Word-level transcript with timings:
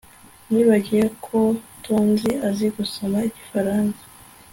Nibagiwe 0.51 1.05
kotonzi 1.23 2.31
azi 2.49 2.67
gusoma 2.77 3.17
igifaransa 3.29 4.03